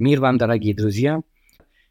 [0.00, 1.20] Мир вам, дорогие друзья!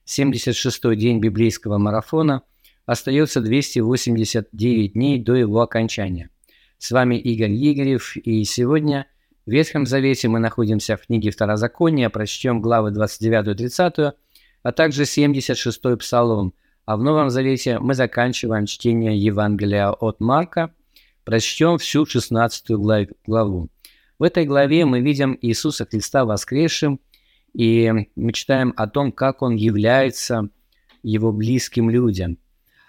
[0.07, 2.41] 76-й день библейского марафона.
[2.87, 6.31] Остается 289 дней до его окончания.
[6.79, 9.05] С вами Игорь Игорев, и сегодня
[9.45, 14.13] в Ветхом Завете мы находимся в книге Второзакония, прочтем главы 29-30,
[14.63, 16.55] а также 76-й Псалом.
[16.85, 20.73] А в Новом Завете мы заканчиваем чтение Евангелия от Марка,
[21.25, 23.69] прочтем всю 16 главу.
[24.17, 26.99] В этой главе мы видим Иисуса Христа воскресшим–
[27.53, 30.49] и мы читаем о том, как он является
[31.03, 32.37] его близким людям.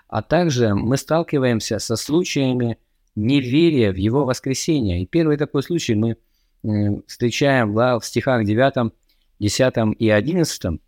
[0.09, 2.78] А также мы сталкиваемся со случаями
[3.14, 5.02] неверия в его воскресение.
[5.02, 6.16] И первый такой случай мы
[7.06, 8.92] встречаем в стихах 9,
[9.38, 10.80] 10 и 11.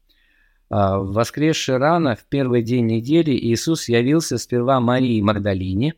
[0.71, 5.95] А, воскресший рано, в первый день недели, Иисус явился сперва Марии Магдалине,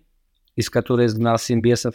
[0.57, 1.95] из которой изгнал семь бесов.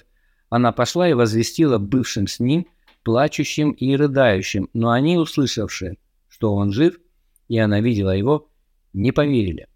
[0.50, 2.66] Она пошла и возвестила бывшим с ним–
[3.04, 7.00] плачущим и рыдающим, но они, услышавшие, что он жив,
[7.48, 8.50] и она видела его,
[8.94, 9.68] не поверили.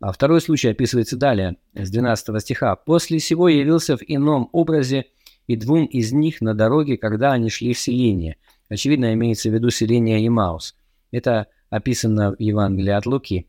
[0.00, 2.74] А второй случай описывается далее, с 12 стиха.
[2.74, 5.06] «После сего явился в ином образе
[5.46, 8.36] и двум из них на дороге, когда они шли в селение».
[8.68, 10.76] Очевидно, имеется в виду селение Имаус.
[11.10, 13.48] Это описано в Евангелии от Луки.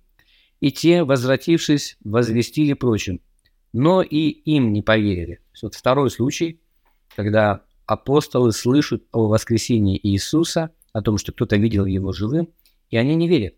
[0.60, 3.22] «И те, возвратившись, возвестили прочим,
[3.72, 5.40] но и им не поверили».
[5.62, 6.60] Вот второй случай,
[7.16, 12.50] когда апостолы слышат о воскресении Иисуса, о том, что кто-то видел его живым,
[12.90, 13.56] и они не верят.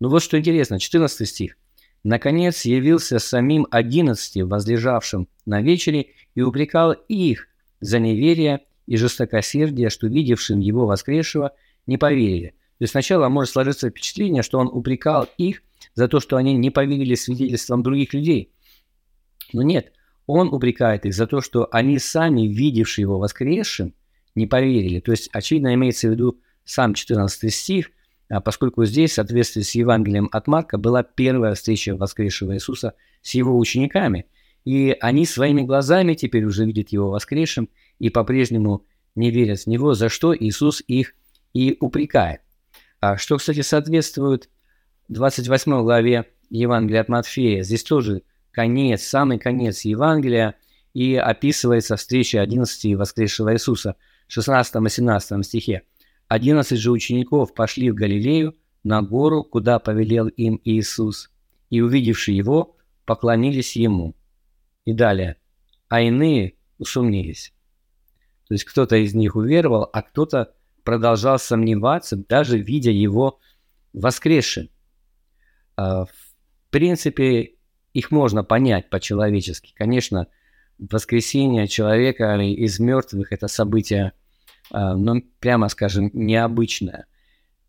[0.00, 1.56] Ну вот что интересно, 14 стих.
[2.02, 7.48] «Наконец явился самим одиннадцати, возлежавшим на вечере, и упрекал их
[7.80, 11.52] за неверие и жестокосердие, что видевшим его воскресшего
[11.86, 12.54] не поверили».
[12.78, 15.62] То есть сначала может сложиться впечатление, что он упрекал их
[15.94, 18.52] за то, что они не поверили свидетельствам других людей.
[19.52, 19.93] Но нет,
[20.26, 23.94] он упрекает их за то, что они сами, видевшие его воскресшим,
[24.34, 25.00] не поверили.
[25.00, 27.90] То есть, очевидно, имеется в виду сам 14 стих,
[28.28, 33.34] а поскольку здесь, в соответствии с Евангелием от Марка, была первая встреча воскресшего Иисуса с
[33.34, 34.26] его учениками.
[34.64, 37.68] И они своими глазами теперь уже видят его воскресшим
[37.98, 41.14] и по-прежнему не верят в него, за что Иисус их
[41.52, 42.40] и упрекает.
[43.00, 44.48] А что, кстати, соответствует
[45.08, 47.62] 28 главе Евангелия от Матфея.
[47.62, 48.22] Здесь тоже
[48.54, 50.54] конец, самый конец Евангелия,
[50.94, 53.96] и описывается встреча 11 воскресшего Иисуса,
[54.28, 55.82] 16 и 17 стихе.
[56.28, 61.30] «Одиннадцать же учеников пошли в Галилею, на гору, куда повелел им Иисус,
[61.68, 64.14] и, увидевши его, поклонились ему».
[64.84, 65.36] И далее.
[65.88, 67.52] «А иные усомнились».
[68.48, 70.54] То есть кто-то из них уверовал, а кто-то
[70.84, 73.40] продолжал сомневаться, даже видя его
[73.92, 74.68] воскресшим.
[75.76, 76.14] А, в
[76.70, 77.53] принципе,
[77.94, 79.72] их можно понять по-человечески.
[79.74, 80.26] Конечно,
[80.78, 84.12] воскресение человека из мертвых– это событие,
[84.70, 87.06] а, ну, прямо скажем, необычное.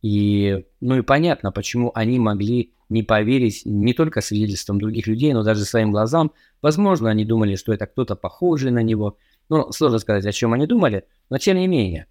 [0.02, 5.44] И, ну и понятно, почему они могли не поверить не только свидетельствам других людей, но
[5.44, 6.32] даже своим глазам.
[6.62, 9.18] Возможно, они думали, что это кто-то похожий на него.
[9.50, 12.08] Ну, сложно сказать, о чем они думали, но тем не менее.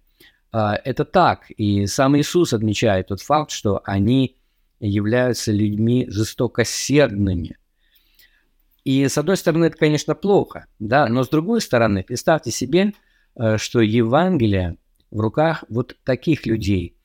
[0.51, 1.49] А, это так.
[1.51, 4.37] И сам Иисус отмечает тот факт, что они
[4.79, 7.57] являются людьми жестокосердными–
[8.85, 12.93] и с одной стороны, это, конечно, плохо, да, но с другой стороны, представьте себе,
[13.35, 14.77] э, что Евангелие
[15.11, 16.95] в руках вот таких людей.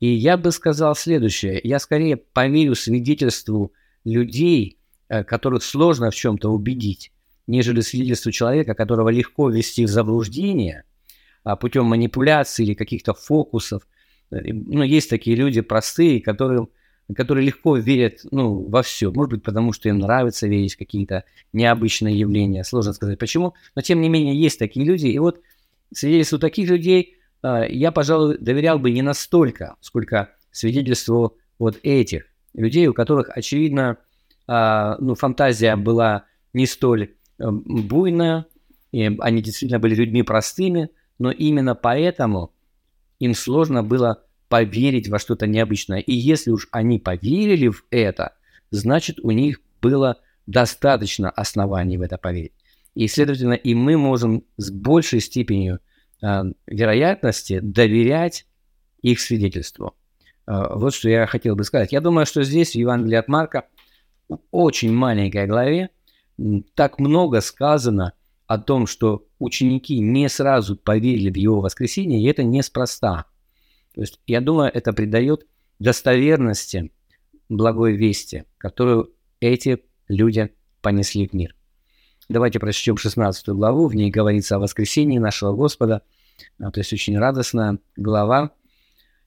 [0.00, 1.60] И я бы сказал следующее.
[1.62, 3.72] Я скорее поверю свидетельству
[4.04, 4.78] людей,
[5.08, 7.12] э, которых сложно в чем-то убедить,
[7.46, 10.84] нежели свидетельству человека, которого легко ввести в заблуждение
[11.44, 13.86] а путем манипуляций или каких-то фокусов.
[14.30, 16.70] Э, ну, есть такие люди простые, которым
[17.14, 19.12] которые легко верят ну, во все.
[19.12, 22.64] Может быть, потому что им нравится верить в какие-то необычные явления.
[22.64, 23.54] Сложно сказать почему.
[23.74, 25.08] Но, тем не менее, есть такие люди.
[25.08, 25.40] И вот
[25.92, 32.86] свидетельству таких людей э, я, пожалуй, доверял бы не настолько, сколько свидетельству вот этих людей,
[32.86, 33.98] у которых, очевидно,
[34.48, 38.46] э, ну, фантазия была не столь э, буйная,
[38.92, 40.88] и они действительно были людьми простыми,
[41.18, 42.52] но именно поэтому
[43.18, 46.00] им сложно было поверить во что-то необычное.
[46.00, 48.34] И если уж они поверили в это,
[48.70, 52.52] значит у них было достаточно оснований в это поверить.
[52.94, 55.80] И, следовательно, и мы можем с большей степенью
[56.22, 58.46] э, вероятности доверять
[59.02, 59.94] их свидетельству.
[60.46, 61.92] Э, вот что я хотел бы сказать.
[61.92, 63.66] Я думаю, что здесь в Евангелии от Марка
[64.28, 65.90] в очень маленькой главе
[66.74, 68.12] так много сказано
[68.46, 73.26] о том, что ученики не сразу поверили в его воскресение, и это неспроста.
[73.94, 75.46] То есть я думаю, это придает
[75.78, 76.92] достоверности
[77.48, 81.54] благой вести, которую эти люди понесли в мир.
[82.28, 86.02] Давайте прочтем 16 главу, в ней говорится о воскресении нашего Господа,
[86.58, 88.52] а, то есть очень радостная глава.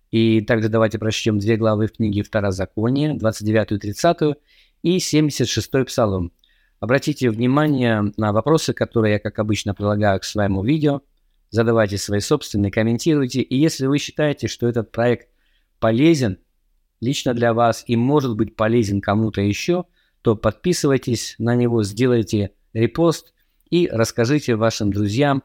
[0.09, 4.17] И также давайте прочтем две главы в книге Второзакония, 29 и 30,
[4.83, 6.31] и 76 Псалом.
[6.79, 11.01] Обратите внимание на вопросы, которые я, как обычно, прилагаю к своему видео.
[11.49, 13.41] Задавайте свои собственные, комментируйте.
[13.41, 15.29] И если вы считаете, что этот проект
[15.79, 16.39] полезен
[16.99, 19.85] лично для вас и может быть полезен кому-то еще,
[20.21, 23.33] то подписывайтесь на него, сделайте репост
[23.69, 25.43] и расскажите вашим друзьям,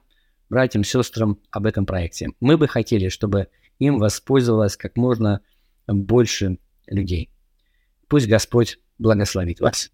[0.48, 2.30] братьям, сестрам об этом проекте.
[2.40, 3.48] Мы бы хотели, чтобы
[3.78, 5.40] им воспользовалось как можно
[5.86, 7.30] больше людей.
[8.08, 9.90] Пусть Господь благословит вас.